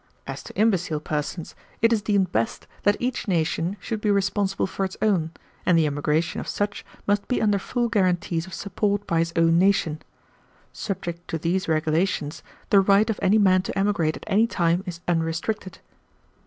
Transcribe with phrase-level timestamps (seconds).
[0.25, 4.83] As to imbecile persons, it is deemed best that each nation should be responsible for
[4.83, 5.29] its own,
[5.63, 9.59] and the emigration of such must be under full guarantees of support by his own
[9.59, 10.01] nation.
[10.73, 12.41] Subject to these regulations,
[12.71, 15.77] the right of any man to emigrate at any time is unrestricted."